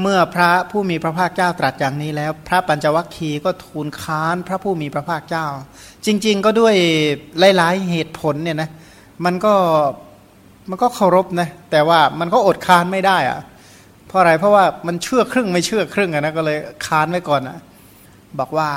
[0.00, 5.46] เมื่อพระผู้มีพระภาคเจ้าตรัสอย่างนี้แล้ว พระปัญจวัคคีย์ก็ทูลค้านพระผู้มีพระภาคเจ้า
[6.06, 6.74] จริง ๆ ก็ด้วย
[7.56, 8.70] หลายๆเหตุผลเนี่ยนะ
[9.24, 9.54] มันก็
[10.70, 13.40] มันก็เคารพนะแต่ว่ามันก็อดค้านไม่ได้อะ
[14.06, 17.58] เพราะอะไรเพราะว่ามันเชื่อครึ่งไม่เชื่อครึ่งอะนะก็เลยค้านไว้ก่อนอะ
[18.38, 18.70] บอกว่า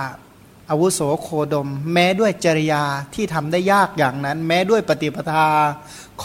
[0.69, 2.83] อาวุโสโคดม แม้ด้วยจริยา
[3.13, 5.47] ที่ทำได้ยากอย่างนั้น แม้ด้วยปฏิปทา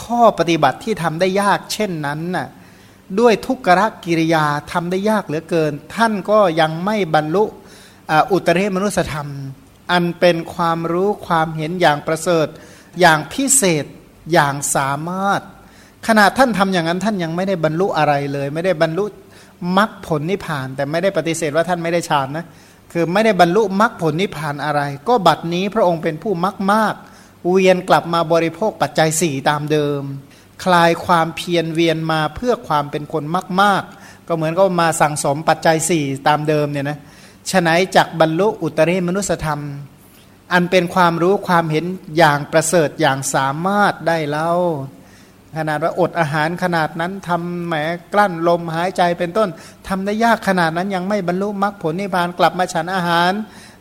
[0.01, 2.47] ข้อปฏิบัติที่ทำได้ยากเช่นนั้นน่ะ
[3.19, 3.69] ด้วยทุกข
[4.05, 7.43] กิริยาทำได้ยากเหลือเกิน ท่านก็ยังไม่บรรลุ
[8.31, 9.29] อุตริมนุสธรรม
[9.91, 12.47] อันเป็นความรู้ความเห็นอย่างประเสริฐ
[12.99, 13.85] อย่างพิเศษ
[14.33, 15.41] อย่างสามารถ
[16.07, 19.05] ขณะท่านทำอย่างนั้นท่านยังไม่ได้บรรลุอะไรเลย ไม่ได้บรรลุ
[19.77, 22.45] มรรคผลนิพพาน แต่ไม่ได้ปฏิเสธว่าท่านไม่ได้ฌานนะ
[22.91, 26.95] คือไม่ได้บรรลุมรรคผลนิพพานอะไร ก็บัดนี้พระองค์เป็นผู้มรรคมาก
[27.49, 30.01] เวียนกลับมาบริโภคปัจจัยสี่ตามเดิม
[30.63, 33.83] คลายความเพียรเวียนมาเพื่อความเป็นคนมากมาก
[34.27, 36.99] ก็เหมือนก็มาสั่งสมปัจจัยสี่ตามเดิมเนี่ยนะ
[37.51, 39.61] ฉนัยจากบรรลุอุตริมนุสธรรม
[40.53, 41.85] อันเป็นความรู้ความเห็น
[42.17, 44.51] อย่างประเสริฐอย่างสามารถได้เล่า
[45.57, 47.73] ขนาดว่าอดอาหารขนาดนั้นทำแหม
[48.13, 49.49] กลั้นลมหายใจเป็นต้น
[49.87, 53.31] ทำได้ยากขนาดนั้นยังไม่บรรลุมรรคผลนิพพานกลับมาฉันอาหาร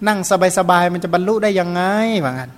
[0.06, 0.18] นั่ง
[0.58, 1.82] สบายๆมันจะบรรลุได้ยังไง
[2.24, 2.50] ว่างั้น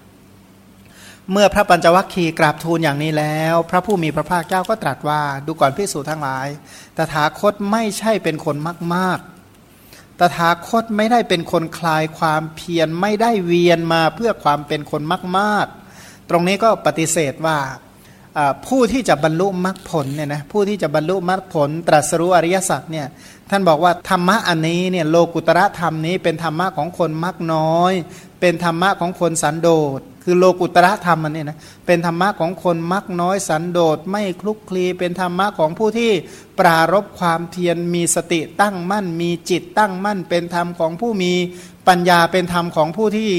[1.32, 6.46] เมื่อพระปัญจวัคคีย์กราบทูลอย่างนี้แล้ว พระผู้มีพระภาคเจ้าก็ตรัสว่า ดูก่อนพิสูจทั้งหลาย
[6.96, 9.18] ตถาคตไม่ใช่เป็นคนมากมาก
[10.20, 15.66] ตถาคตไม่ได้เป็นคนคลายความเพียรไม่ได้เวียนมาเพื่อความเป็นคนมากมาก
[16.30, 17.58] ตรงนี้ก็ปฏิเสธว่า
[18.66, 23.06] ผู้ที่จะบรรลุมรรคผลเนี่ยนะผู้ที่จะบรรลุมรรคผล ตรัสรู้อริยสัจเนี่ย
[23.50, 27.92] ท่านบอกว่าธรรมะอันนี้เนี่ยโลกุตระธรรมนี้เป็นธรรมะของคนมักน้อย
[28.40, 36.10] เป็นธรรมะของคนสันโดษ คือโลกุตระธรรมอันนี้นะเป็นธรรมะของคนมักน้อยสันโดษไม่คลุกคลีเป็นธรรมะของผู้ที่
[36.60, 41.32] ปรารบความเพียรมีสติตั้งมั่น มีจิตตั้งมั่น เป็นธรรมของผู้มี
[41.88, 43.30] ปัญญาเป็นธรรมของผู้ที่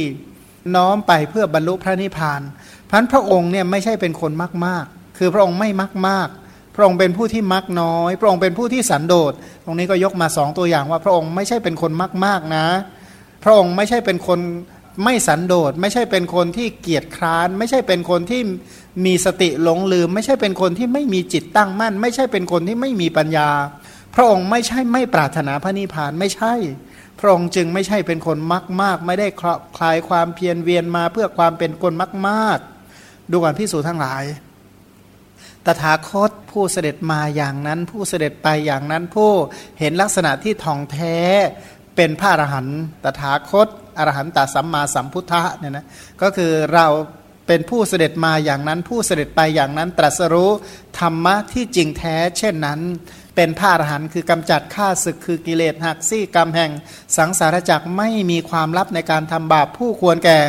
[0.75, 2.41] น้อมไปเพื่อบรรลุพระนิพพาน
[2.89, 4.85] พันพระองค์เนี่ยไม่ใช่เป็นคนมากมาก
[5.17, 6.29] คือพระองค์ไม่มักมาก
[6.75, 9.33] พระองค์เป็นผู้ที่มักน้อย พระองค์เป็นผู้ที่สันโดษ
[9.65, 12.65] ตรงนี้ก็ยกมาสองตัวอย่างว่าพระองค์ไม่ใช่เป็นคนมากมากนะ
[13.43, 14.39] พระองค์ไม่ใช่เป็นคน
[15.03, 18.41] ไม่สันโดษไม่ใช่เป็นคนที่เกียจคร้าน ไม่ใช่เป็นคนที่
[19.05, 23.49] มีสติหลงลืม ไม่ใช่เป็นคนที่ไม่มีจิตตั้งมั่น ไม่ใช่เป็นคนที่ไม่มีปัญญา
[24.15, 26.53] พระองค์ไม่ใช่ไม่ปรารถนาพระนิพพานไม่ใช่
[27.19, 29.27] พระองค์จึงไม่ใช่เป็นคนมากมาก ไม่ได้
[29.77, 32.59] คลายความเพียรเวียนมาเพื่อความเป็นคนมากมาก
[33.31, 34.23] ดูก่อนพิสูจนทั้งหลาย
[35.65, 39.31] ตถาคตผู้เสด็จมาอย่างนั้น ผู้เสด็จไปอย่างนั้นผู้
[39.79, 41.17] เห็นลักษณะที่ทองแท้
[42.01, 42.67] เป็นพระอรหัน
[43.03, 43.67] ตถาคต
[43.97, 45.85] อรหันตสัมมาสัมพุทธะเนี่ยนะ
[46.21, 46.87] ก็คือเรา
[47.47, 50.51] เป็นผู้เสด็จมาอย่างนั้นผู้เสด็จไปอย่างนั้นตรัสรู้
[50.99, 52.79] ธรรมะที่จริงแท้ เช่นนั้น
[53.35, 56.71] เป็นพระอรหันต์คือกำจัดข้าศึกคือกิเลสหักซี่กรรมแห่ง
[57.17, 60.39] สังสารจักรไม่มีความลับในการทำบาปผู้ควรแก่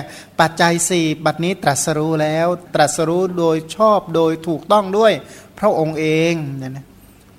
[0.40, 5.12] ปัจจัยสี่บัดนี้ตรัสรู้แล้ว ตรัสรู้โดยชอบโดยถูกต้องด้วย
[5.58, 6.86] พระองค์เองเนี่ยนะ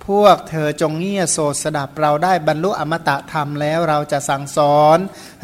[0.07, 4.97] พวกเธอจงเงี่ยโสดสดับเราได้บรรลุอมตะธรรมแล้วเราจะสั่งสอน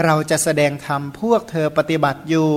[0.06, 2.51] เราจะแสดงธรรมพวกเธอปฏิบัติอยู่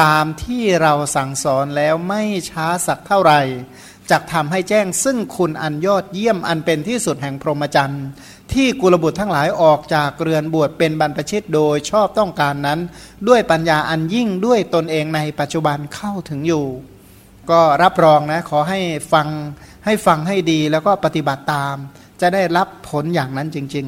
[0.00, 3.40] ตามที่เราสั่งสอนแล้วไม่ช้าสักเท่าไหร่
[4.10, 8.04] จักทำให้แจ้งซึ่งคุณอันยอดเยี่ยมอันเป็นที่สุดแห่งพรหมจรรย์
[8.52, 12.80] ที่กุลบุตรทั้งหลายออกจากเรือนบวชเป็นบรรพชิตโดยชอบต้องการนั้น
[13.28, 16.66] ด้วยปัญญาอันยิ่งด้วยตนเองในปัจจุบันเข้าถึงอยู่
[17.50, 18.80] ก็รับรองนะขอให้
[19.12, 19.26] ฟัง
[19.84, 21.76] ให้ฟังให้ดีแล้วก็ปฏิบัติตาม
[22.20, 23.86] จะได้รับผลอย่างนั้นจริง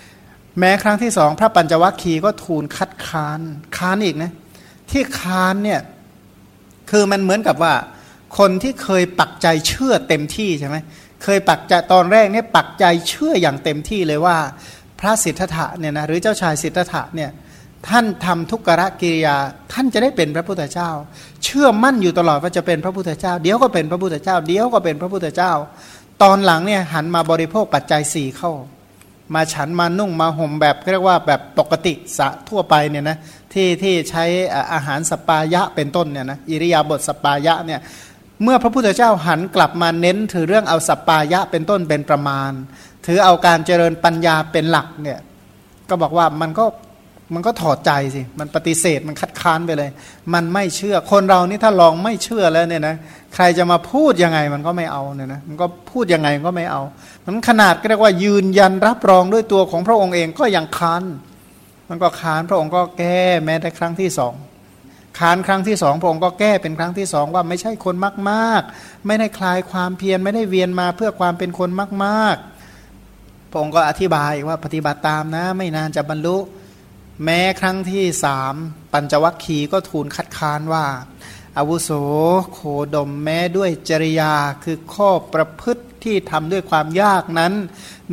[0.00, 3.40] ๆ แม้ครั้งที่สองพระปัญจวัคคีย์ก็ทูลคัดค้าน
[3.76, 4.32] ค้านอีกนะ
[4.90, 5.80] ที่ค้านเนี่ย
[6.90, 7.74] คือมันเหมือนกับว่า
[8.38, 10.76] คนที่เคยปักใจเชื่อเต็มที่ใช่ไหม
[11.22, 14.36] เคยปักใจตอนแรกเนี่ยปักใจเชื่ออย่างเต็มที่เลยว่า
[15.00, 17.30] พระสิทธัตถะเนี่ยนะหรือเจ้าชายสิทธัตถะเนี่ย
[17.86, 19.36] ท่านทำทุกขะกิริยา
[19.72, 20.90] ท่านจะได้เป็นพระพุทธเจ้า
[21.44, 25.52] เชื่อมั่นอยู่ตลอดว่าจะเป็นพระพุทธเจ้า เดี๋ยวก็เป็นพระพุทธเจ้า เดี๋ยวก็เป็นพระพุทธเจ้า
[26.22, 28.52] ตอนหลังเนี่ยหันมาบริโภคปัจจัยสี่เข้า
[29.34, 33.18] มาฉันมานุ่งมาห่มแบบเรียกว่าแบบปกติสะทั่วไปเนี่ยนะ
[33.52, 34.24] ที่ที่ใช้
[34.72, 37.80] อาหารสปายะเป็นต้นเนี่ยนะอิริยาบถสปายะเนี่ย
[38.42, 42.50] เมื่อพระพุทธเจ้าหันกลับมาเน้นถือเรื่องเอาสปายะเป็นต้นเป็นประมาณ
[43.06, 45.18] ถือเอาการเจริญปัญญาเป็นหลักเนี่ย
[45.88, 46.64] ก็บอกว่ามันก็
[47.34, 49.90] มันก็ถอดใจสิ มันปฏิเสธมันคัดค้านไปเลย
[50.34, 52.96] มันไม่เชื่อ คนเรานี่ถ้าลองไม่เชื่อแล้วเนี่ยนะ
[53.34, 56.82] ใครจะมาพูดยังไงมันก็ไม่เอาเนี่ยนะมันก็พูดยังไงก็ไม่เอา
[57.24, 61.04] มันขนาดก็เรียกว่ายืนยันรับรองด้วยตัวของพระองค์เองก็ยังค้าน
[61.90, 64.34] มันก็ค้านพระองค์ก็แก้แม้แต่ครั้งที่สอง
[65.18, 67.94] ค้านครั้งที่สองพระองค์ก็แก้เป็นครั้งที่สองว่าไม่ใช่คน
[68.30, 71.70] มากๆ ไม่ได้คลายความเพียรไม่ได้เวียนมาเพื่อความเป็นคน
[72.04, 76.36] มากๆพระองค์ก็อธิบายว่าปฏิบัติตามนะ ไม่นานจะบรรลุ
[77.24, 78.54] แม้ครั้งที่สาม
[78.92, 80.86] ปัญจวัคคีย์ก็ทูลคัดค้านว่า
[81.58, 81.90] อาวุโส
[82.52, 82.58] โค
[82.94, 84.34] ดมแม้ด้วยจริยา
[84.64, 87.52] คือข้อประพฤติที่ทำด้วยความยากนั้น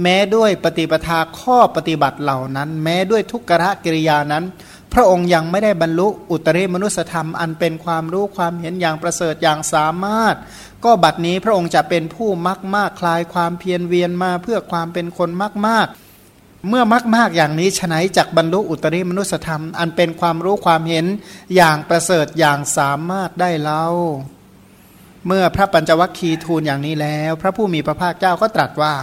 [0.01, 4.43] แม้ด้วยปฏิปทาข้อปฏิบัติเหล่านั้น แม้ด้วยทุกขะกิริยานั้น
[4.93, 10.35] พระองค์ยังไม่ได้บรรลุอุตริมนุสธรรม อันเป็นความรู้ความเห็นอย่างประเสริฐอย่างสามารถ
[10.85, 15.87] ก็บัดนี้พระองค์จะเป็นผู้มากมากคลายความเพียรเวียนมาเพื่อความเป็นคนมากมาก
[16.69, 21.06] เมื่อมากมากอย่างนี้ฉนัยจากบรรลุอุตริมนุสธรรม อันเป็นความรู้ความเห็น
[21.56, 23.85] อย่างประเสริฐอย่างสามารถได้เล่า
[25.27, 28.95] เมื่อพระปัญจวัคคีย์ทูลอย่างนี้แล้ว พระผู้มีพระภาคเจ้าก็ตรัสว่า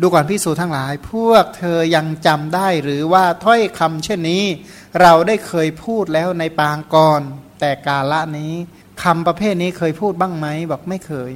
[0.00, 4.44] ดูก่อนพิสูจทั้งหลาย พวกเธอยังจำได้หรือว่าถ้อยคำเช่นนี้
[5.00, 7.20] เราได้เคยพูดแล้วในปางก่อน
[7.60, 8.52] แต่กาละนี้
[9.02, 11.30] คำประเภทนี้เคยพูดบ้างไหมบอกไม่เคย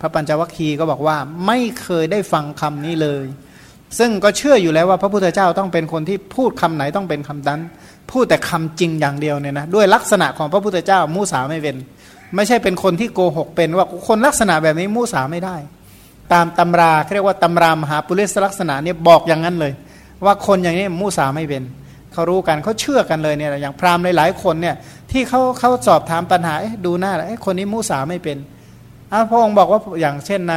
[0.00, 1.16] พระปัญจวัคคีย์ก็บอกว่า
[1.46, 3.26] ไม่เคยได้ฟังคำนี้เลย
[3.98, 7.60] ซึ่งก็เชื่ออยู่แล้วว่าพระพุทธเจ้าต้องเป็นคนที่พูดคำไหนต้องเป็นคำนั้น
[8.10, 11.76] พูดแต่คำจริงอย่างเดียวเนี่ยนะด้วยลักษณะของพระพุทธเจ้ามูสาไม่เป็น
[12.34, 15.56] ไม่ใช่เป็นคนที่โกหกเป็นว่าคนลักษณะแบบนี้มูสาไม่ได้
[16.32, 19.72] ตามตำราเรียกว่าตำรามหาปุริสลักษณะเนี่ยบอกอย่างนั้นเลย
[20.24, 21.62] ว่าคนอย่างนี้มูสาไม่เป็น
[22.12, 24.76] เขารู้กันเขาเชื่อกันเลยเนี่ยอย่างพราหมณ์หลายๆคนเนี่ย
[25.10, 26.54] ที่เขาเขาสอบถามปัญหา
[26.86, 28.38] ดูหน้าแล้วคนนี้มูสาไม่เป็น
[29.28, 30.56] พระองค์บอกว่าอย่างเช่นใน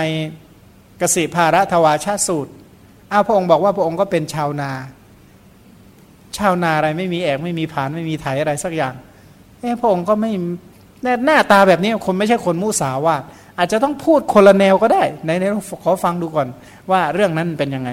[1.01, 2.51] กสิภาระทวาชาสูตร
[3.11, 4.71] อ้าพระองค์บอกว่าพระองค์ก็เป็นชาวนา
[6.37, 8.93] ชาวนาอะไรไม่มีแอกไม่มีผานไม่มีไถอะไรสักอย่าง
[9.59, 10.31] เอ้พระองค์ก็ไม่
[11.25, 13.23] หน้าตาแบบนี้คนไม่ใช่คนมุสาวาท
[13.57, 15.43] อาจจะต้องพูดคนละแนวก็ได้ในใน
[15.83, 16.47] ขอฟังดูก่อน
[16.91, 17.89] ว่าเรื่องนั้นเป็นยังไง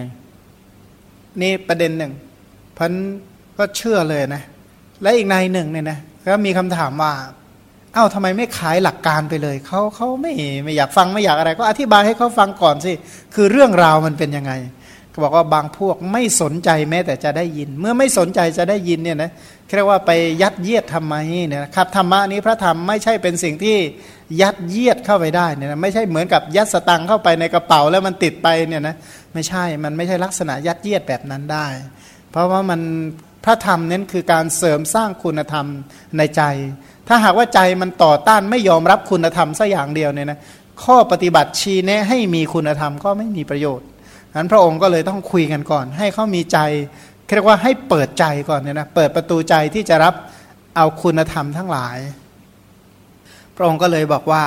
[1.40, 2.12] นี่ประเด็นหนึ่ง
[2.76, 2.92] พัน
[3.58, 4.42] ก็เชื่อเลยนะ
[5.02, 5.98] และอีกในหนึ่งเนี่ยนะ
[6.32, 7.12] ก็มีคำถามว่า
[7.94, 10.32] เอ้าทำไมไม่ขายหลักการไปเลยเขาเขาไม่
[10.64, 12.92] ไม่อยากฟังไม่อยากอะไร ก็อธิบายให้เขาฟังก่อนสิ
[13.34, 14.52] คือเรื่องราวมันเป็นยังไง
[15.22, 19.30] บอกว่าบางพวกไม่สนใจแม้แต่จะได้ยิน เมื่อไม่สนใจจะได้ยินเนี่ยนะ
[19.76, 20.10] เรียกว่าไป
[20.42, 21.14] ยัดเยียดทำไม
[21.48, 23.76] เนี่ยครับธรรมะนี้พระธรรมไม่ใช่เป็นสิ่งที่
[24.40, 28.94] ยัดเยียดเข้าไปได้เนี่ยนะไม่ใช่เหมือนกับยัดสตังเข้าไปในกระเป๋าแล้วมันติดไปเนี่ยนะ
[29.34, 31.66] ไม่ใช่มันไม่ใช่ลักษณะยัดเยียดแบบนั้นได้
[32.30, 32.80] เพราะว่ามัน
[33.44, 35.66] พระธรรมนั้นคือการเสริมสร้างคุณธรรม
[36.18, 36.42] ในใจ
[37.08, 40.38] ถ้าหากว่าใจมันต่อต้านไม่ยอมรับคุณธรรมสักอย่างเดียวเนี่ยนะ
[40.84, 43.86] ข้อปฏิบัติชี้แนะให้มีคุณธรรมก็ไม่มีประโยชน์
[44.36, 46.58] นั้นพระองค์ก็เลยต้องคุยกันก่อน ให้เขามีใจ
[47.34, 50.14] เรียกว่าให้เปิดใจก่อนเนี่ยนะเปิดประตูใจที่จะรับ
[50.76, 51.98] เอาคุณธรรมทั้งหลาย
[53.56, 54.44] พระองค์ก็เลยบอกว่า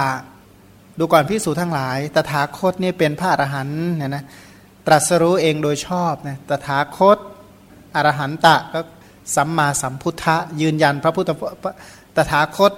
[0.99, 4.23] ดูก่อนพิสูจทั้งหลาย ตถาคตนี่เป็นพระอรหันต์เนี่ยนะ
[4.85, 7.17] ตรัสรู้เองโดยชอบนะตถาคต
[7.95, 8.79] อรหันตะก็
[9.35, 11.29] สัมมาสัมพุทธะยืนยันพระพุทธ
[12.15, 12.71] ตถาคต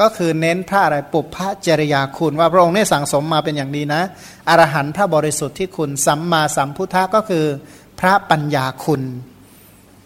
[0.00, 4.02] ก็คือเน้นพระอะไรปุพพะจริยาคุณ ว่าพระองค์ได้สั่งสมมาเป็นอย่างดีนะ
[4.48, 7.46] อรหันต์พระบริสุทธิ์ที่คุณสัมมาสัมพุทธะก็คือ
[8.00, 9.02] พระปัญญาคุณ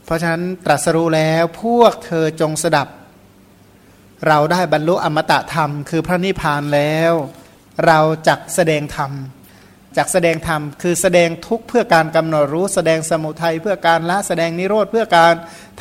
[0.05, 2.89] เพราะฉะนั้นตรัสรู้แล้วพวกเธอจงสดับ
[4.27, 7.13] เราได้บรรลุอมตะธรรม คือพระนิพพานแล้ว
[7.87, 7.99] เรา
[8.29, 9.13] จักแสดงธรรม
[9.97, 15.35] จากแสดงธรรมคือแสดงทุกเพื่อการกำหนดรู้แสดงสมุทัยเพื่อการละแสดงนิโรธเพื่อการ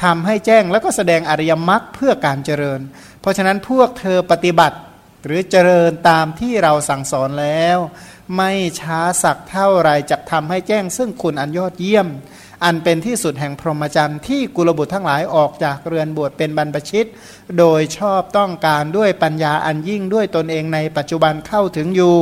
[0.04, 2.80] ทำให้แจ้ง แล้วก็แสดงอริยมรรคเพื่อการเจริญ
[3.22, 4.78] เพราะฉะนั้นพวกเธอปฏิบัติ
[5.26, 7.78] หรือเจริญตามที่เราสั่งสอนแล้ว
[8.38, 12.08] ไม่ช้าสักเท่าไรจะทำให้แจ้งซึ่งคุณอันยอดเยี่ยม
[12.64, 17.08] อันเป็นที่สุดแห่งพรหมจรรย์ที่กุลบุตรทั้งหลายออกจากเรือนบวชเป็นบรรพชิต
[17.58, 22.18] โดยชอบต้องการด้วยปัญญาอันยิ่งด้วยตนเองในปัจจุบันเข้าถึงอยู่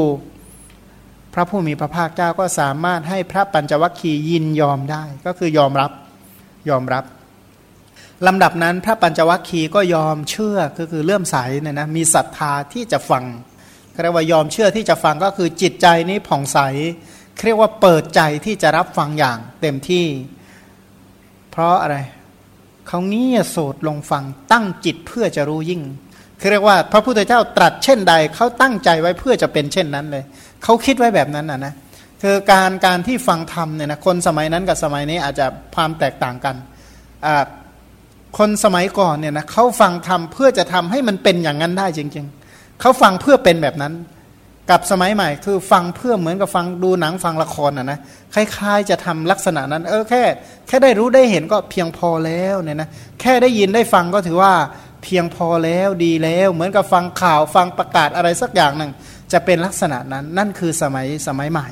[1.33, 5.91] พระผู้มีพระภาคเจ้าก็สามารถให้พระปัญจวัคคีย์ยินยอมได้ก็คือยอมรับ
[6.69, 7.03] ยอมรับ
[8.27, 13.23] ลำดับนั้นพระปัญจวัคคีย์ก็ยอมเชื่อก็คือเลื่อมใสเนี่ยนะมีศรัทธาที่จะฟัง
[14.03, 16.59] เรียกว่ายอมเชื่อที่จะฟังก็คือจิตใจนี้ผ่องใส
[17.45, 20.05] เรียกว่าเปิดใจที่จะรับฟังอย่างเต็มที่
[21.51, 21.97] เพราะอะไร
[22.87, 25.81] เขาเงี่ยโสดลงฟังตั้งจิตเพื่อจะรู้ยิ่ง
[26.51, 30.23] เรียกว่าพระพุทธเจ้าตรัสเช่นใดเขาตั้งใจไว้เพื่อจะเป็นเช่นนั้นเลย
[30.63, 31.73] เขาคิดไว้แบบนั้นนะนะ
[32.21, 35.45] คือการการที่ฟังธรรมเนี่ยนะคนสมัยนั้นกับสมัยนี้อาจจะ
[35.75, 36.55] ความแตกต่างกัน
[38.37, 43.93] คนสมัยก่อนเนี่ยนะเขาฟังธรรมเพื่อจะทำให้มันเป็นอย่างนั้นได้จริง ๆ เขาฟังเพื่อเป็นแบบนั้น
[44.69, 47.99] กับสมัยใหม่ คือฟังเพื่อเหมือนกับฟังดูหนังฟังละครอะนะ
[48.33, 50.21] คล้ายๆจะทำลักษณะนั้น เออแค่
[50.67, 52.89] แค่ได้รู้ได้เห็นก็เพียงพอแล้วเนี่ยนะ
[53.21, 54.53] แค่ได้ยินได้ฟังก็ถือว่า
[55.03, 58.91] เพียงพอแล้วดีแล้ว เหมือนกับฟังข่าวฟังประกาศอะไรสักอย่างหนึ่ง
[59.31, 61.67] จะเป็นลักษณะนั้นนั่นคือสมัยสมัยใหม่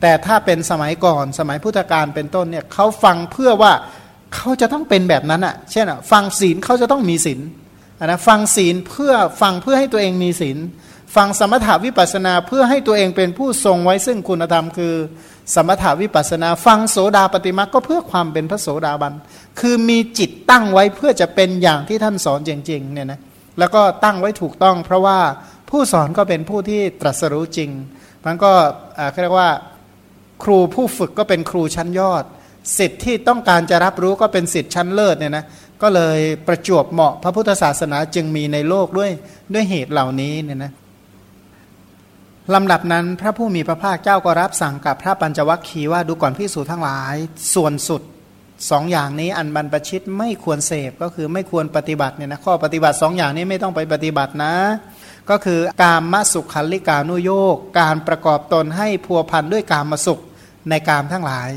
[0.00, 3.72] แต่ถ้าเป็นสมัยก่อนสมัยพุทธกาลเป็นต้นเนี่ยเขาฟังเพื่อว่า
[4.34, 7.40] เขาจะต้องเป็นแบบนั้นอะ เช่นอะฟังศีลเขาจะต้องมีศีล
[8.04, 10.58] นะฟังศีลเพื่อฟังเพื่อให้ตัวเองมีศีล
[11.16, 14.94] ฟังสมถาวิปัสนาเพื่อให้ตัวเองเป็นผู้ทรงไว้ซึ่งคุณธรรมคือ
[15.54, 19.14] สมถาวิปัสนา ฟังโสดาปฏิมาก็เพื่อความเป็นพระโสดาบัน
[19.60, 23.20] คือมีจิตตั้งไว้เพื่อจะเป็นอย่างที่ท่านสอนจริงๆเนี่ยนะ
[23.58, 25.18] แล้วก็ตั้งไว้ถูกต้อง เพราะว่า
[25.70, 27.70] ผู้สอนก็เป็นผู้ที่ตรัสรู้จริง
[28.26, 28.52] มันก็
[29.22, 29.50] เรียกว่า
[30.44, 32.24] ครูผู้ฝึกก็เป็นครูชั้นยอด
[32.78, 35.44] สิทธิ์ที่ต้องการจะรับรู้ก็เป็นสิทธิ์ชั้นเลิศเนี่ยนะ
[35.82, 39.10] ก็เลยประจวบเหมาะพระพุทธศาสนาจึงมีในโลกด้วย
[39.54, 40.72] ด้วยเหตุเหล่านี้เนี่ยนะ
[42.54, 47.14] ลำดับนั้นพระผู้มีพระภาคเจ้าก็รับสั่งกับพระปัญจวัคคีย์ว่าดูก่อนพิสูจทั้งหลาย
[47.54, 48.02] ส่วนสุด
[48.70, 54.54] สองอย่างนี้อันบรรพชิตไม่ควรเสพก็คือไม่ควรปฏิบัติเนี่ยนะข้อปฏิบัติสองอย่างนี้ไม่ต้องไปปฏิบัตินะ
[55.30, 60.20] ก็คือการมสุขคันลิกานุโยกการประกอบตนให้พัวพันด้วยการมสุข
[60.70, 61.50] ในกามทั้งหลาย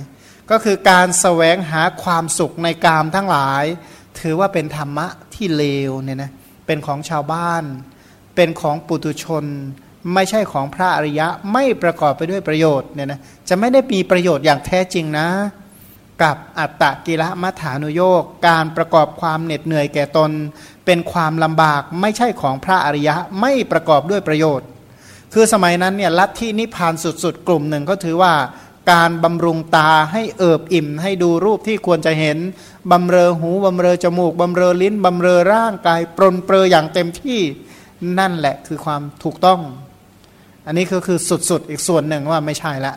[0.51, 3.63] ก็คือการสแสวงหาความสุขในกามทั้งหลาย
[4.19, 6.31] ถือว่าเป็นธรรมะที่เลวเนี่ยนะ
[6.65, 7.63] เป็นของชาวบ้าน
[8.35, 9.45] เป็นของปุตุชน
[10.13, 15.27] ไม่ใช่ของพระอริยะไม่ประกอบไปด้วยประโยชน์เนี่ยนะจะไม่ได้มีประโยชน์อย่างแท้จริงนะ
[16.23, 20.31] กับอัตตะกิละมัฐานุโยกการประกอบความเหน็ดเหนื่อยแก่ตน
[20.85, 24.67] เป็นความลำบากไม่ใช่ของพระอริยะไม่ประกอบด้วยประโยชน์
[25.33, 28.33] คือสมัยนั้นเนี่ยลัทธินิพพานสุดๆ กลุ่มหนึ่งก็ถือว่า
[28.91, 32.38] การบำรุงตาให้เอิบอิ่ม ให้ดูรูปที่ควรจะเห็น
[32.91, 37.39] บำเรอหู บำเรอจมูก บำเรอลิ้น บำเรอร่างกายปรนเปรออย่างเต็มที่
[38.20, 39.60] นั่นแหละคือความถูกต้อง
[40.65, 41.17] อันนี้ก็คือ
[41.50, 42.96] สุดๆ อีกส่วนหนึ่งว่าไม่ใช่ละ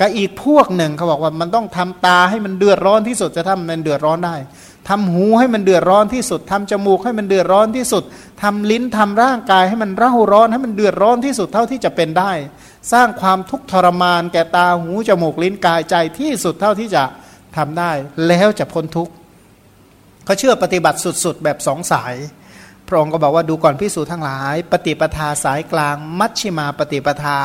[0.00, 4.36] ก็อีกพวกหนึ่งเขาบอกว่ามันต้องทำตาให้มันเดือดร้อนที่สุดจะทำมันเดือดร้อนได้
[4.88, 8.02] ทำหูให้มันเดือดร้อนที่สุดทำจมูกให้มันเดือดร้อนที่สุด
[8.42, 12.32] ทำลิ้นทำร่างกายให้มันเร่าร้อนให้มันเดือดร้อนที่สุดเท่าที่จะเป็นได้
[12.92, 17.04] สร้างความทุกข์ทรมานแก่ตาหูจมูกลิ้นกายใจที่สุดเท่าที่จะ
[17.56, 17.90] ทำได้
[18.26, 19.12] แล้วจะพ้นทุกข์
[20.24, 22.14] เขาเชื่อปฏิบัติสุด ๆ แบบสองสาย
[22.86, 27.38] พระองค์ก็บอกว่าดูก่อนพิสูจทั้งหลาย ปฏิปทาสายกลาง มัชชิมาปฏิปทา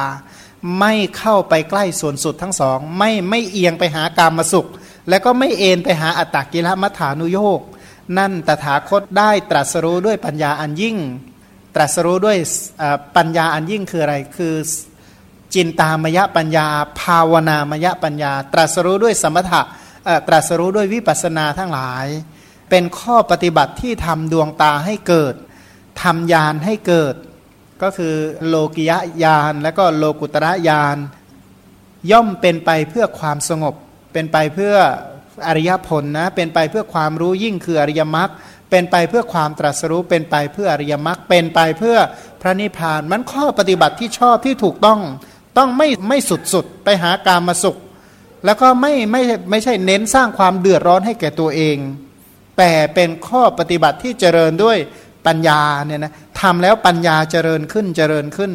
[0.79, 4.67] ไม่เข้าไปใกล้ส่วนสุดทั้งสอง ไม่ไม่เอียงไปหากามมาสุข
[5.09, 7.61] และก็ไม่เอ็นไปหาอัตตกิลมัฐานุโยก
[8.17, 10.97] นั่นตถาคตได้ตรัสรู้ด้วยปัญญาอันยิ่ง
[11.75, 12.37] ตรัสรู้ด้วย
[13.15, 14.55] ปัญญาอันยิ่งคืออะไรคือ
[15.53, 16.67] จินตามยปัญญา
[16.99, 19.61] ภาวนามยปัญญา ตรัสรู้ด้วยสมถะ
[20.27, 22.05] ตรัสรู้ด้วยวิปัสนาทั้งหลาย
[22.69, 25.33] เป็นข้อปฏิบัติที่ทำดวงตาให้เกิด
[26.01, 27.15] ทำยานให้เกิด
[27.81, 28.15] ก็คือ
[28.47, 28.91] โลกิย
[29.23, 30.97] ญาณและก็โลกุตระญาณ
[32.11, 33.75] ย่อมเป็นไปเพื่อความสงบ
[34.13, 34.75] เป็นไปเพื่อ
[35.47, 38.29] อริยผลนะเป็นไปเพื่อความรู้ยิ่งคืออริยมรรค
[38.69, 41.97] เป็นไปเพื่อความตรัสรู้เป็นไปเพื่ออริยมรรคเป็นไปเพื่อ
[42.41, 44.99] พระนิพพานมันข้อปฏิบัติที่ชอบที่ถูกต้อง
[45.57, 47.77] ต้องไม่ไม่สุดสุดไปหาการมาสุข
[48.45, 51.77] แล้วก็ไม่ไม่ไม่ใช่เน้นสร้างความเดือดร้อนให้แก่ตัวเอง
[52.57, 54.77] แต่เป็นข้อปฏิบัติที่เจริญด้วย
[55.27, 58.51] ปัญญาเนี่ยนะทำแล้วปัญญาเจริญขึ้นเจริญขึ้น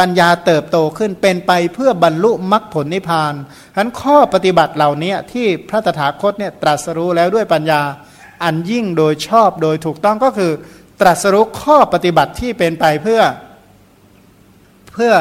[0.00, 3.34] ปัญญาเติบโตขึ้นเป็นไปเพื่อบรรลุมรรคผลนิพพาน
[3.74, 7.80] ฉะนั้นข้อปฏิบัติเหล่านี้ที่พระตถาคตเนี่ยตรัสรู้แล้วด้วยปัญญา
[8.44, 10.52] อันยิ่งโดยชอบโดยถูกต้องก็คือ
[11.00, 13.20] ตรัสรู้ข้อปฏิบัติที่เป็นไปเพื่อ
[14.92, 15.12] เพื่อ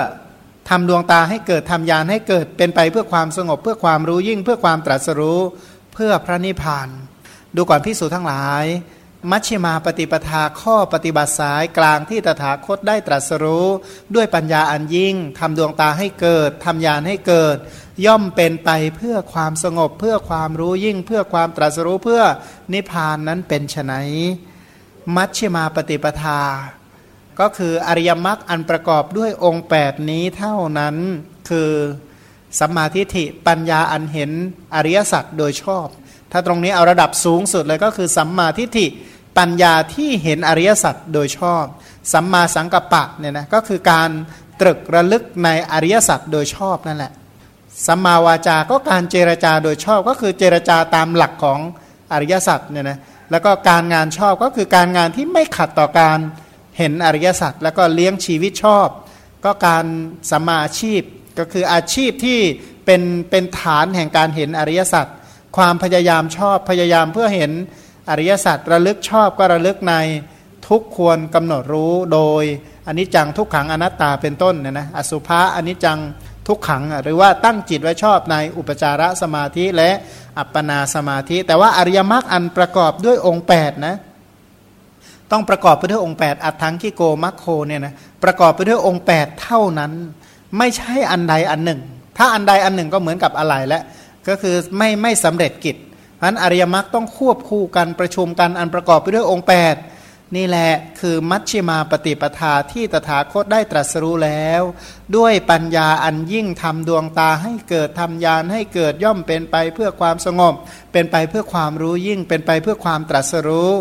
[0.74, 5.40] ทำดวงตาให้เกิดทำยานให้เกิดเป็นไปเพื่อความสงบเพื่อความรู้ยิ่งเพื่อความตรัสรู้
[5.94, 6.90] เพื่อพระนิพพาน
[7.56, 8.66] ดูก่อนพิสูจทั้งหลาย
[9.32, 13.68] มัชฌิมาปฏิปทาข้อปฏิบัติสายกลางที่ตถาคตได้ตรัสรู้
[14.16, 17.58] ด้วยปัญญาอันยิ่งทำดวงตาให้เกิดทำญาณให้เกิด
[18.06, 22.22] ย่อมเป็นไปเพื่อความสงบเพื่อความรู้ยิ่ง เพื่อความตรัสรู้เพื่อ
[22.74, 23.94] นิพพานนั้นเป็นไฉน
[25.16, 26.42] มัชฌิมาปฏิปทา
[27.40, 30.96] ก็คืออริยมรรคอันประกอบด้วยองค์ 8 นี้เท่านั้น
[31.50, 31.72] คือ
[32.60, 34.32] สัมมาทิฏฐิปัญญาอันเห็น
[34.76, 35.88] อริยสัจโดยชอบ
[36.32, 38.88] ถ้าตรงนี้เอาระดับสูงสุดเลยก็คือสัมมาทิฏฐิ
[39.38, 41.64] ปัญญาที่เห็นอริยสัจโดยชอบ
[42.14, 44.10] สัมมาสังกัปปะเนี่ยนะก็คือการ
[44.62, 47.12] ตรึกระลึกในอริยสัจโดยชอบนั่นแหละ
[47.88, 51.60] สัมมาวาจาก็การเจรจาโดยชอบ ก็คือเจรจาตามหลักของ
[52.12, 53.00] อริยสัจเนี่ยนะ
[53.32, 56.20] แล้วก็การงานชอบก็คือการงานที่ไม่ขัดต่อการ
[56.51, 58.88] เเห็นอริยสัจแล้วก็เลี้ยงชีวิตชอบ
[59.46, 59.86] ก็การ
[60.32, 61.02] สัมมาอาชีพ
[61.40, 62.40] ก็คืออาชีพที่
[62.86, 65.06] เป็นเป็นฐานแห่งการเห็นอริยสัจ
[65.58, 67.52] ความพยายามชอบพยายามเพื่อเห็น
[68.10, 69.96] อริยสัจระลึกชอบก็ระลึกใน
[70.68, 72.44] ทุกควรกำหนดรู้โดย
[72.88, 76.00] อนนี้จังทุกขังอนัตตาเป็นต้นเนี่ยนะอสุภะอนนี้จัง
[76.48, 79.90] ทุกขัง หรือว่าตั้งจิตไว้ชอบในอุปจารสมาธิและ
[80.38, 83.96] อัปปนาสมาธิ แต่ว่าอริยมรรคอันประกอบด้วยองค์8นะ
[85.32, 89.92] ต้องประกอบไปด้วยองค์ 8 อัตถังคิโกมัคโคเนี่ยนะประกอบไปด้วยองค์ 8 เท่านั้น
[90.58, 91.80] ไม่ใช่อันใดอันหนึ่ง
[92.18, 93.82] ถ้าอันใดอันหนึ่งก็เหมือนกับอะไรและ
[94.28, 95.76] ก็คือไม่ไม่สำเร็จกิจ
[96.16, 100.01] เพราะนั้นอริยมรรคต้องควบคู่กันประชุมกันอันประกอบไปด้วยองค์ 8
[100.36, 104.62] นี่แหละคือมัชฌิมาปฏิปทาที่ตถาคตได้ตรัสรู้แล้ว
[105.16, 110.54] ด้วยปัญญาอันยิ่งทำดวงตาให้เกิดทำยานให้เกิดย่อมเป็นไปเพื่อความสงบ
[110.92, 113.72] เป็นไปเพื่อความรู้ยิ่ง เป็นไปเพื่อความตรัสรู้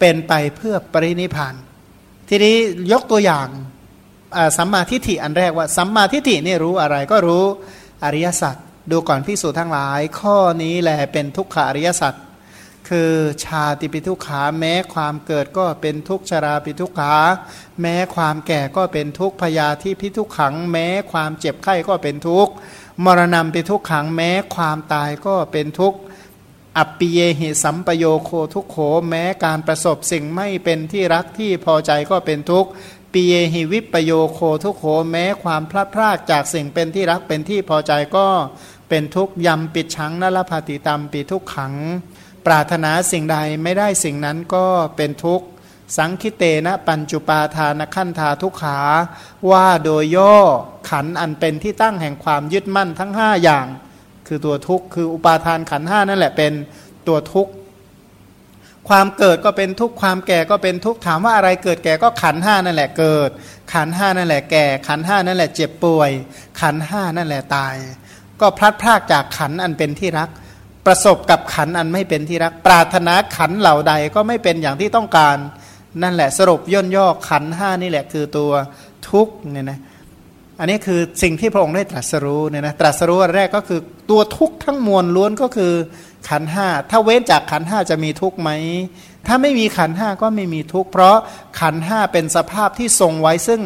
[0.00, 1.54] เป็นไปเพื่อปรินิพาน
[2.28, 2.56] ทีนี้
[2.92, 3.48] ยกตัวอย่าง
[4.56, 7.44] สัมมาทิฏฐิอันแรกว่าสัมมาทิฏฐินี่รู้อะไรก็รู้
[8.04, 8.56] อริยสัจ
[8.90, 12.14] ดูก่อนพิสูจทั้งหลาย ข้อนี้แหละเป็นทุกขอริยสัจ
[12.88, 13.12] คือ
[13.44, 17.12] ชาติปิทุขาแม้ความเกิดก็เป็นทุกชราปิทุขา
[17.80, 22.48] แม้ความแก่ก็เป็นทุกพยาธิพิทุขัง แม้ความเจ็บไข้ก็เป็นทุก
[23.04, 25.94] มรณะปิทุขังแม้ความตายก็เป็นทุก
[26.76, 28.76] อัปปิเยหิสัมปโยโคทุกโข
[29.08, 32.66] แม้การประสบสิ่งไม่เป็นที่รักที่พอใจก็เป็นทุก
[33.12, 38.26] ปีเยหิวิปโยโคทุกโขแม้ความพลาดพลาดจากสิ่งเป็นที่รักเป็นที่พอใจก็
[38.88, 41.74] เป็นทุกยำปิดชังนลภาติตามปีทุกขัง
[42.48, 45.46] ปรารถนาสิ่งใดไม่ได้สิ่งนั้นก็เป็นทุกข์
[45.96, 48.78] สังคิเตนะปัญจุปาทานขั้นธาทุกขา
[49.50, 50.36] ว่าโดยย่อ
[50.90, 53.66] ขันอันเป็นที่ตั้งแห่งความยึดมั่นทั้งห้าอย่าง
[54.26, 56.52] คือตัวทุกข์คืออุปาทานขันห้านั่นแหละเป็น
[57.08, 57.52] ตัวทุกข์
[58.88, 63.30] ความเกิดก็เป็นทุกข์ความแก่ก็เป็นทุกข์ถามว่าอะไรเกิดแก่ก็ขันห้านั่นแหละเกิด
[63.72, 66.10] ขันห้านั่นแหละแก่ ขันห้านั่นแหละเจ็บป่วย
[66.60, 67.74] ขันห้านั่นแหละตาย
[68.40, 70.30] ก็พลัดพรากจากขันอันเป็นที่รัก
[70.88, 75.36] ประสบกับขันอันไม่เป็นที่รัก ปรารถนาขันเหล่าใดก็ไม่เป็นอย่างที่ต้องการ
[76.02, 78.52] นั่นแหละสรุปย่นย่อขันห้านี่แหละคือตัว
[79.10, 79.78] ทุกเนี่ยนะ
[80.60, 83.80] อันนี้คือสิ่งที่พระองค์ได้ตรัสรู้เนี่ยนะตรัสรู้แรกก็คือ
[84.10, 85.72] ตัวทุกทั้งมวลล้วนก็คือ
[86.28, 88.50] ขันห้าถ้าเว้นจากขันห้าจะมีทุกไหม
[89.26, 91.18] ถ้าไม่มีขันห้าก็ไม่มีทุกเพราะ
[91.60, 93.60] ขันห้าเป็นสภาพที่ทรงไว้ซึ่ง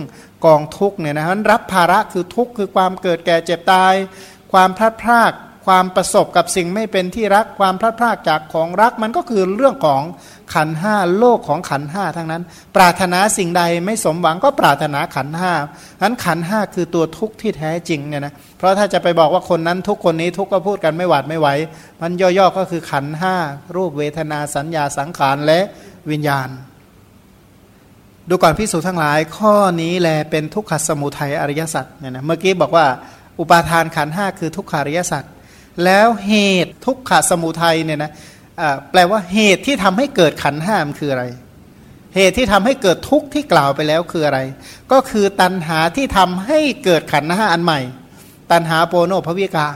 [0.47, 3.95] กองทุกเนี่ยนะนั้นรับภาระคือทุกคือความเกิดแก่เจ็บตาย
[4.53, 5.33] ความพลัดพราก
[5.67, 10.03] ความประสบกับสิ่งไม่เป็นที่รักความพลาดพลาดจากของรักมันก็คือเรื่องของ
[10.55, 12.43] ขันห้าโลกของขันห้าทั้งนั้น
[12.77, 15.53] ปรารถนาสิ่งใดไม่สมหวังก็ปรารถนาขันห้า
[16.03, 21.49] นั้นขันห้าคือตัวทุกข์ที่แท้จริงเนี่ยนะเพราะถ้าจะไปบอกว่าคนนั้นทุกคนนี้ทุกก็พูดกันไม่หวาดไม่ไหว
[22.01, 23.37] มันย่อๆก็คือขันห้า
[23.77, 25.61] รูปเวทนาสัญญาสังขารและ
[26.11, 26.49] วิญญาณ
[28.29, 32.87] ดูก่อนพิสูจนทั้งหลาย ข้อนี้แลเป็นทุกขสมุทัยอริยสัจเนี่ยนะเมื่อกี้บอกว่า
[33.41, 35.25] อุปาทานขันห้าคือทุกขาริยสัจ
[35.85, 38.13] แล้วเหตุทุกขสมุทัยเนี่ยนะ
[38.91, 41.25] แปลว่าเหตุที่ทำให้เกิดขันห้ามคืออะไร
[42.17, 44.41] เหตุที่ทำให้เกิดทุกข์ที่กล่าวไปแล้วคืออะไร
[44.93, 47.81] ก็คือตัณหาที่ทำให้เกิดขันห้าอันใหม่
[48.53, 49.67] ตัณหาโปโนภวิกา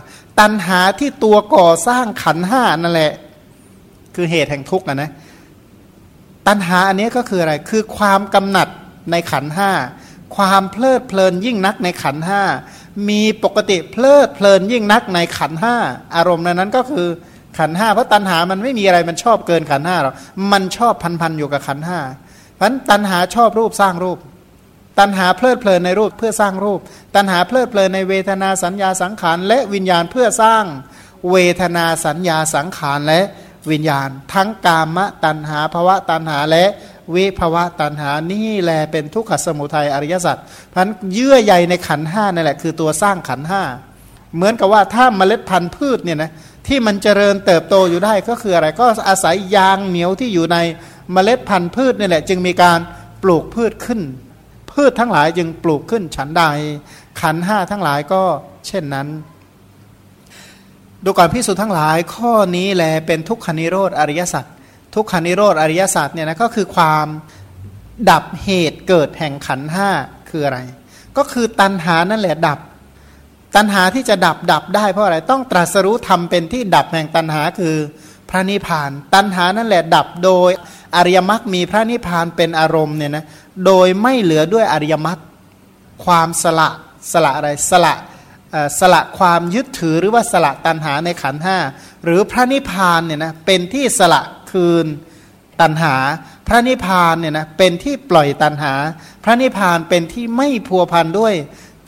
[0.41, 3.13] ตัณหาที่ตัวก่อสร้างขันห้านั่นแหละ
[4.15, 5.11] คือเหตุแห่งทุกข์นะนะ
[6.47, 8.69] ตัณหาอันนี้ก็คืออะไร คือความกำหนัด
[9.11, 9.71] ในขันห้า
[10.37, 12.43] ความเพลิดเพลินยิ่งนักในขันห้า
[13.09, 15.77] มีปกติเพลิดเพลินยิ่งนักในขันห้า
[16.17, 17.09] อารมณ์นั้นก็คือ
[17.59, 20.15] ขันห้าเพราะตัณหามันไม่มีอะไรมันชอบเกินขันห้าหรอก
[20.53, 21.99] มันชอบพันพันอยู่กับขันห้า
[22.55, 24.19] เพราะตัณหาชอบรูปสร้างรูป
[24.99, 26.81] ตัณหาเพลิดเพลินในรูปเพื่อสร้างรูป
[27.17, 30.65] ตัณหาเพลิดเพลินในเวทนาสัญญาสังขารและวิญญาณเพื่อสร้าง
[31.31, 33.21] เวทนาสัญญาสังขารและ
[33.71, 36.65] วิญญาณ ทั้งกามะตัณหาภวะตัณหาและ
[37.15, 40.37] วิภวะตันหานี่แหละเป็นทุกขสมุทัยอริยสัจ
[40.75, 43.63] พันเยื่อใยในขันห้านั่นแหละคือตัวสร้างขันห้า
[44.35, 46.31] เหมือนกับว่าถ้าเมล็ดพันธุ์พืชเนี่ยนะ
[46.67, 50.57] ที่มันเจริญเติบโตอยู่ได้ก็คืออะไรก็อาศัยยางเหนียวที่อยู่ใน
[51.13, 52.79] เมล็ดพันธุ์พืชนี่แหละ จึงมีการ
[53.23, 54.01] ปลูกพืชขึ้น
[54.73, 56.43] พืชทั้งหลายจึงปลูกขึ้นฉันใด
[57.21, 58.23] ขันห้าทั้งหลายก็
[58.67, 59.09] เช่นนั้น
[61.05, 64.45] ดูก่อนพิสูจน์ทั้งหลายข้อนี้แลเป็นทุกขนิโรธอริยสัจ
[64.97, 67.07] ทุกขานิโรธอริยศาสตร์เนี่ยนะก็คือความ
[68.11, 69.91] ดับเหตุเกิดแห่งขันห้า
[70.31, 70.59] คืออะไร
[71.17, 72.59] ก็คือตัณหานั่นแหละดับ
[73.57, 77.77] ตัณหาที่จะดับดับได้เพราะอะไรต้องตรัสรู้ทำเป็นที่ดับแห่งตัณหาคือ
[78.31, 80.51] พระนิพพาน ตัณหานั่นแหละดับโดย
[80.97, 83.25] อริยมรรคมีพระนิพพานเป็นอารมณ์เนี่ยนะ
[83.67, 85.19] โดยไม่เหลือด้วยอริยมรรค
[86.05, 86.69] ความสละ
[87.13, 87.95] สละอะไรสละ
[88.81, 91.59] สละความยึดถือหรือว่าสละตัณหาในขันห้า
[92.05, 94.87] หรือพระนิพพานเนี่ยนะเป็นที่สละ คืน
[95.61, 95.95] ตัณหา
[96.49, 98.73] พระนิพพานเนี่ยนะเป็นที่ปล่อยตัณหา
[99.25, 101.35] พระนิพพานเป็นที่ไม่พัวพันด้วย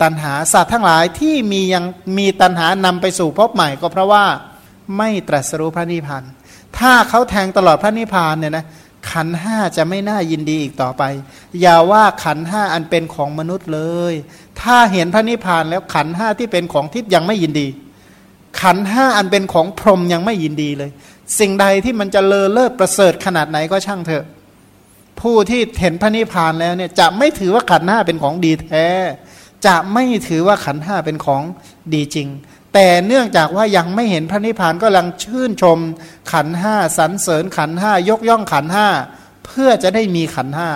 [0.01, 1.85] ตัณหาสัตว์ทั้งหลายที่มียัง
[2.17, 4.25] มีตัณหานำไปสู่พบใหม่ก็เพราะว่า
[4.97, 6.23] ไม่ตรัสรู้พระนิพพาน
[6.77, 8.65] ถ้าเขาแทงตลอดพระนิพพานเนี่ยนะ
[9.11, 11.03] ขันห้าจะไม่น่ายินดีอีกต่อไป
[11.61, 14.13] อย่าว่าขันห้าอันเป็นของมนุษย์เลย
[14.61, 17.67] ถ้าเห็นพระนิพพานแล้วขันห้าที่เป็นของทิพย์ยังไม่ยินดี
[18.61, 20.91] ขันห้าอันเป็นของพรหมยังไม่ยินดีเลย
[21.39, 24.25] สิ่งใดที่มันจะเลอเลิศประเสริฐขนาดไหนก็ช่างเถอะ
[25.21, 28.87] ผู้ที่เห็นพระนิพพานแล้วเนี่ยจะไม่ถือว่าขันห้าเป็นของดีแท้
[29.67, 31.43] จะไม่ถือว่าขันห้าเป็นของ
[31.93, 32.27] ดีจริง
[32.73, 35.79] แต่เนื่องจากว่ายังไม่เห็นพระนิพพานก็ลังชื่นชม
[36.31, 38.87] ขันห้าสรรเสริญขันห้ายกย่องขันห้า
[39.45, 40.69] เพื่อจะได้มีขันห้า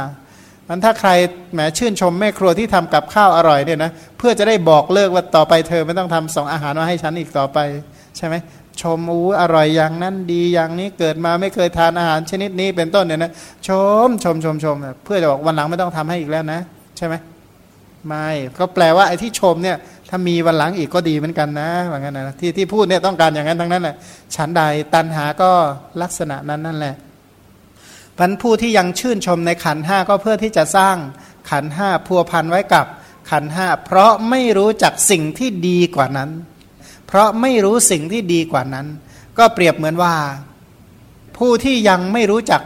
[0.67, 1.09] มันถ้าใคร
[1.53, 7.57] แหมชื่นชมแม่ครัวที่ทำกับข้าวอร่อยเนี่ยนะเพื่อจะได้บอกเลิกว่าต่อไปเธอไม่ต้องทำสองอาหารมาให้ฉันอีกต่อไป
[8.17, 8.35] ใช่ไหม
[8.81, 13.31] ชมอู้อร่อยอย่างนั้นดีอย่างนี้เกิดมาไม่เคยทานอาหารชนิดนี้เป็นต้นเนี่ยนะ
[13.67, 13.69] ช
[14.05, 16.59] มชมชมชมเพื่อจะบอกวันหลังไม่ต้องทำให้อีกแล้วนะ
[16.97, 17.15] ใช่ไหม
[18.07, 19.77] ไม่ก็แปลว่าไอ้ที่ชมเนี่ย
[20.09, 23.95] ถ้ามีวันหลังอีกก็ดีเหมือนกันนะว่างั้นนะที่ที่พูดเนี่ยต้องการอย่างนั้นทั้งนั้นแหละ
[24.36, 24.62] ฉันใด
[24.93, 25.51] ตันหาก็
[26.01, 26.95] ลักษณะนั้นนั่นแหละ
[28.17, 30.97] พันผู้ที่ยังชื่นชมในขันห้าก็เพื่อที่จะสร้าง
[31.49, 32.86] ขันห้าพัวพันไว้กับ
[33.31, 36.29] ขันห้าเพราะไม่รู้จักสิ่งที่ดีกว่านั้น
[37.13, 38.88] เพราะไม่รู้สิ่งที่ดีกว่านั้น
[39.38, 40.13] ก็เปรียบเหมือนว่า
[41.38, 42.62] ผู้ที่ยังไม่รู้จัก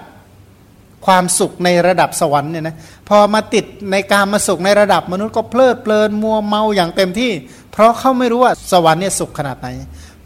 [1.05, 2.75] ความสุขในระดับสวรรค์เนี่ยนะ
[3.09, 7.31] พอมาติดในการมาสุขในระดับมนุษย์ก็เพลิดเพลินมัวเมาอย่างเต็มที่
[7.71, 9.67] เพราะเขาไม่รู้ว่าสวรรค์เนี่ยสุขขนาดไหน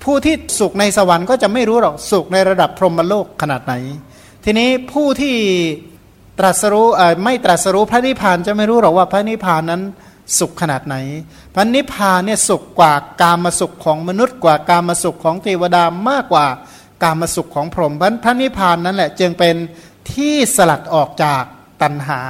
[0.04, 3.74] ผู้ที่สุขในสวรรค์ก็จะไม่รู้หรอกสุขในระดับพรหมโลกขนาดไหน
[4.44, 5.36] ทีนี้ผู้ที่
[6.40, 6.88] ตรัสรู้
[7.24, 9.82] ไม่ตรัสรู้พระนิพพานจะไม่รู้หรอกว่าพระนิพพานนั้น
[10.40, 10.96] สุขขนาดไหน
[11.54, 16.48] พระนิพพานเนี่ยสุขกว่าการมาสุขของมนุษย์กว่าการมาสุขของเทวดามากกว่า
[17.04, 19.56] การมาสุขของพรหมพันพระนิพพานนั่นแหละจึงเป็น
[20.12, 21.44] ที่สลัดออกจาก
[21.82, 22.22] ตัณหา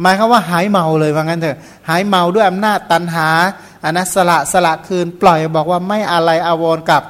[0.00, 3.28] หมายคือว่าหายเมาเลยว่างั้นเถอะหายเมาด้วยอำนาจตัณหา
[3.84, 7.02] อน,นัสละสละคืน ปล่อยบอกว่าไม่อะไรอาวรกับ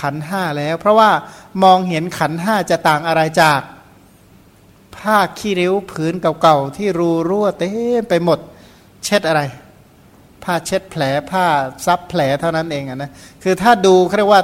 [0.00, 1.10] ขันห้าแล้ว เพราะว่า
[1.62, 3.60] มองเห็นขันห้าจะต่างอะไรจาก
[4.96, 7.70] ผ้าขี้ริ้วผืนเก่าๆที่รูรั่วเต็
[8.00, 8.38] มไปหมด
[9.04, 9.42] เช็ดอะไร
[10.44, 11.46] ผ้าเช็ดแผลผ้า
[11.86, 13.10] ซับแผลเท่านั้นเองนะ
[13.42, 14.42] คือถ้าดูเรียกว่า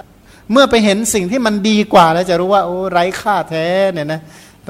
[0.52, 4.20] เมื่อไปเห็นสิ่งที่มันดีกว่าแล้วจะรู้ว่าโอ้ไร้ค่าแท้เนี่ยนะ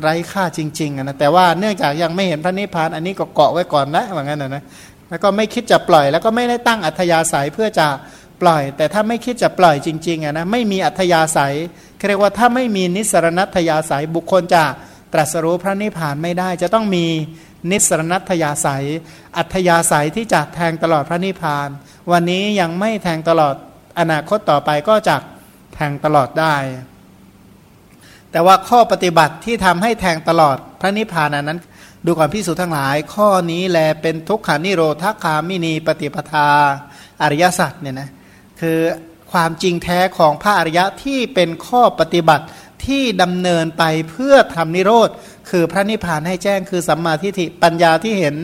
[0.02, 4.62] ไร้ค่าจริงๆนะแต่ว่าเนื่องจากยังไม่เห็นพระนิพพานอันนี้ก็เกาะไว้ก่อนนะว่างั้นนะนะ
[5.10, 7.88] แล้วก็ไม่คิดจะปล่อย แล้วก็ไม่ได้ตั้งอัธยาศัยเพื่อจะ
[8.42, 11.54] ปล่อย แต่ถ้าไม่คิดจะปล่อยจริงๆนะไม่มีอัธยาศัย
[12.08, 14.64] เรียกว่าถ้าไม่มีนิสรณัตยาศัยบุคคลจะ
[15.12, 17.06] ตรัสรู้พระนิพพานไม่ได้จะต้องมี
[17.70, 18.86] นิสรณัตยาศัย
[19.36, 21.68] อัธยาศัยที่จะแทงตลอดพระนิพพาน
[22.10, 23.54] วันนี้ยังไม่แทงตลอด
[23.98, 25.16] อนาคตต่อไปก็จะ
[25.74, 26.56] แทงตลอดได้
[28.32, 31.60] แต่ว่าข้อปฏิบัติที่ทำให้แทงตลอดพระนิพพานนั้น
[32.06, 36.48] ดูก่อนพิสูจทั้งหลาย ข้อนี้แลเป็นทุกขานิโรธคามินีปฏิปทา
[37.22, 38.10] อริยสัจเนี่ยนะ
[38.60, 38.78] คือ
[39.32, 42.44] ความจริงแท้ของพระอริยะที่เป็นข้อปฏิบัติ
[42.86, 45.08] ที่ดำเนินไปเพื่อทำนิโรธ
[45.50, 48.34] คือพระนิพพานให้แจ้งคือสัมมาทิฏฐิปัญญาที่เห็น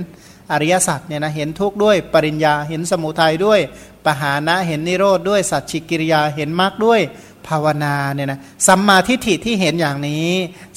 [0.52, 3.60] อริยสัจเนี่ยนะเห็นทุกข์ด้วยปริญญาเห็นสมุทัยด้วย
[4.04, 7.00] ปหานะเห็นนิโรธด้วยสัจฉิกิริยาเห็นมรรคด้วย
[7.46, 10.28] ภาวนาเนี่ยนะสัมมาทิฏฐิที่เห็นอย่างนี้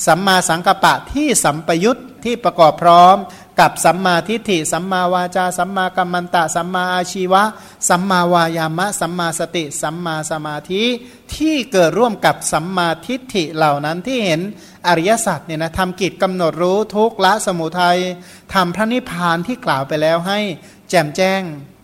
[0.06, 3.15] สัมมาสังกัปปะที่สัมปยุตที่ประกอบพร้อม
[3.60, 7.43] กับสัมมาทิฏฐิสัมมาวาจาสัมมากัมมันตะ สัมมาอาชีวะ
[7.89, 10.84] สัมมาวายามะ สัมมาสติ สัมมาสมาธิ
[11.36, 14.41] ที่เกิดร่วมกับสัมมาทิฏฐิเหล่านั้นที่เห็น
[14.88, 18.00] อริยสัจเนี่ยนะทำกิจกำหนดรู้ทุกละสมุทัย
[18.54, 20.39] ทำพระนิพพานที่กล่าวไปแล้วให้
[20.89, 21.41] แจ่มแจ้ง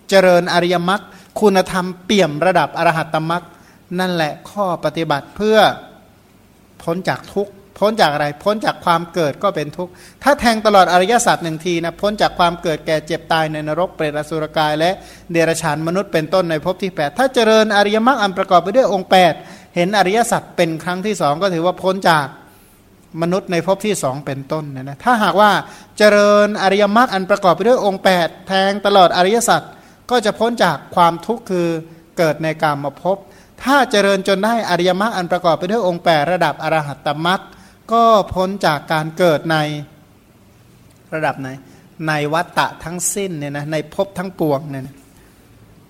[0.10, 1.02] เจริญอริยมรรค
[1.40, 3.44] คุณธรรมเปี่ยมระดับอรหัตตมรรค
[4.00, 5.58] นั่นแหละข้อปฏิบัติเพื่อ
[6.82, 9.92] พ้นจากทุกข์ พ้นจากอะไร พ้นจากความเกิดก็เป็นทุกข์
[10.24, 14.92] ถ้าแทงตลอดอริยสัจหนึ่งทีนะ พ้นจากความเกิดแก่เจ็บตายในนรกเปรตอสุรกาย และ
[15.32, 19.10] เดรัจฉานมนุษย์เป็นต้นในภพที่ 8 ถ้าเจริญอริยมรรคอันประกอบไปด้วยองค์
[19.42, 22.26] 8 เห็นอริยสัจเป็นครั้งที่สองก็ถือว่าพ้นจาก
[23.22, 25.52] มนุษย์ในภพที่สองเป็นต้นนะนะ ถ้าหากว่า
[25.98, 29.62] เจริญอริยมรรคอันประกอบไปด้วยองค์ 8 แทงตลอดอริยสัจ
[30.12, 31.68] ก็จะพ้นจากความทุกข์คือ
[32.18, 33.18] เกิดในกามมาพบ
[33.64, 37.42] ถ้าเจริญจนได้อริยมรรคอันประกอบไปด้วยองค์แปดระดับอรหัตตมรรค
[37.92, 39.58] ก็พ้นจากการเกิดใน
[41.14, 41.50] ระดับไหน
[42.08, 44.96] ในวัตตะทั้งสิ้นเนี่ยนะในภพทั้งปวงเนี่ยนะ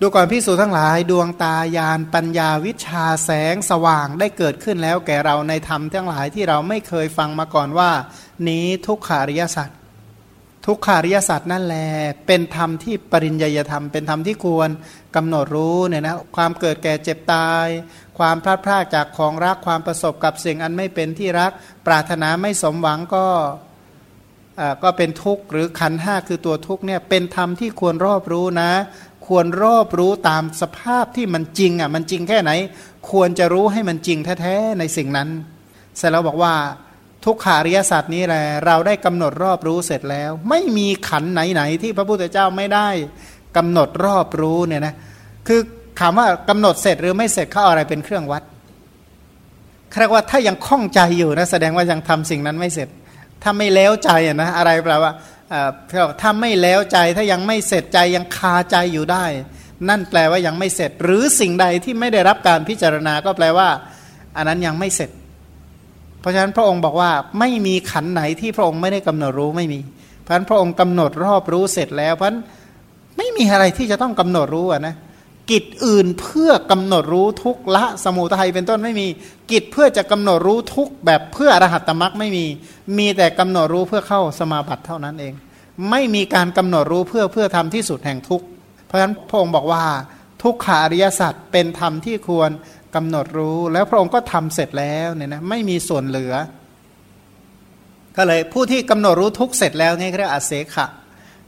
[0.00, 7.90] ดูก่อนพิสูจทั้งหลายดวงตายานปัญญาวิชาแสงสว่างได้เกิดขึ้นแล้วแก่เราในธรรมทั้งหลายที่เราไม่เคยฟังมาก่อนว่า
[8.48, 9.68] นี้ทุกขาริยสัจ
[10.66, 11.86] ทุกขาริยสัจนั่นแหละ
[12.26, 14.70] เป็นธรรมที่ปริญญาธรรม เป็นธรรมที่ควร
[15.16, 17.66] กำหนดรู้เนี่ยนะความเกิดแก่เจ็บตาย
[18.18, 21.52] ความพลาดพลาดจากของรักความประสบกับสิ่งอันไม่เป็นที่รัก
[21.86, 23.26] ปรารถนาไม่สมหวังก็
[24.82, 28.72] ก็เป็นทุกข์หรือขันห้าคือตัวทุกข์เนี่ยเป็นธรรมที่ควรรอบรู้นะ
[29.26, 32.50] ควรรอบรู้ตามสภาพที่มันจริงอะมันจริงแค่ไหน
[33.10, 35.28] ควรจะรู้ให้มันจริงแท้ๆในสิ่งนั้น
[35.96, 36.54] เสร็จแล้วบอกว่า
[37.26, 42.88] ทุกขาริยสัตว์นี้แหละเราได้กำหนดรอบรู้เสร็จแล้ว ไม่มีขันไหนๆที่พระพุทธเจ้าไม่ได้
[43.56, 44.94] กำหนดรอบรู้เนี่ยนะ
[45.46, 45.60] คือ
[46.00, 48.42] ถามว่ากำหนดเสร็จหรือไม่เสร็จเขาอะไรเป็นเครื่องวัด
[50.00, 52.88] เรียกว่าถ้ายังคล่องใจอยู่นะแสดงว่ายังทำสิ่งนั้นไม่เสร็จ
[53.42, 55.12] ถ้าไม่แล้วใจนะอะไรแปลว่า
[56.20, 59.24] ถ้าไม่แล้วใจถ้ายังไม่เสร็จใจยังคาใจอยู่ได้
[59.88, 63.68] นั่นแปลว่ายังไม่เสร็จ หรือสิ่งใดที่ไม่ได้รับการพิจารณาก็แปลว่า
[64.36, 65.10] อันนั้นยังไม่เสร็จ
[66.26, 69.80] ราะฉะนั้นพระองค์บอกว่าไม่มีขันไหนที่พระองค์ไม่ได้กำหนดรู้ไม่มี
[70.22, 72.40] เพราะฉะนั้นพระองค์กำหนดรอบรู้เสร็จแล้ว เพราะฉะนั้น
[73.16, 74.94] ไม่มีอะไรที่จะต้องกำหนดรู้ะนะ
[75.50, 79.06] กิจอื่นเพื่อกำหนดรู้ทุกละสมุทัยเป็นต้นไม่มี
[79.50, 82.46] กิจเพื่อจะกำหนดรู้ทุกแบบเพื่ออรหัตตมรักไม่มี
[82.98, 85.34] มีแต่กำหนดรู้เพื่อเข้าสมาบัติเท่านั้นเอง
[85.90, 88.42] ไม่มีการกำหนดรู้เพื่อเพื่อทำที่สุดแห่งทุก
[88.86, 89.84] เพราะฉะนั้นพระองค์บอกว่า
[90.42, 92.50] ทุกขาริยสัจเป็นธรรมที่ควร
[92.94, 96.34] กำหนดรู้แล้วพระองค์ก็ทำเสร็จแล้วเนี่ยนะไม่มีส่วนเหลือ
[98.16, 100.86] ก็เลยผู้ที่กำหนดรู้ทุกเสร็จแล้วนี่เรียกอาเสขะ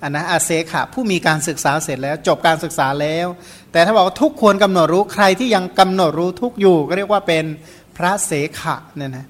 [0.03, 3.27] อันนะอาเสขะผู้มีการศึกษาเสร็จแล้ว จบการศึกษาแล้ว
[3.72, 7.44] แต่ถ้าบอกว่าทุกควรกำหนดรู้ใครที่ยังกำหนดรู้ทุกอยู่ ก็เรียกว่าเป็น
[7.96, 9.27] พระเสขะเนี่ยนะ